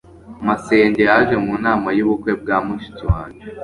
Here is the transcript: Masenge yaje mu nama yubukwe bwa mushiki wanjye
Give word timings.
Masenge 0.47 1.01
yaje 1.09 1.35
mu 1.45 1.53
nama 1.65 1.87
yubukwe 1.97 2.31
bwa 2.41 2.57
mushiki 2.65 3.03
wanjye 3.11 3.43